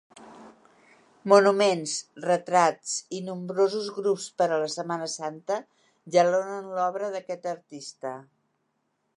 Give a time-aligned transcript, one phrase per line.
[1.33, 1.93] Monuments,
[2.23, 5.61] retrats i nombrosos grups per a la Setmana Santa
[6.17, 8.17] jalonen l'obra d'aquest artista.